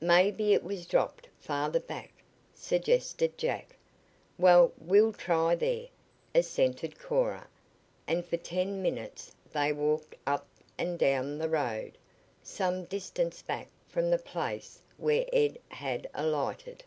[0.00, 2.12] "Maybe it was dropped farther back,"
[2.54, 3.74] suggested Jack.
[4.38, 5.88] "Well, we'll try there,"
[6.36, 7.48] assented Cora,
[8.06, 10.46] and for ten minutes they walked up
[10.78, 11.98] and down the road,
[12.44, 16.84] some distance back from the place where Ed had alighted.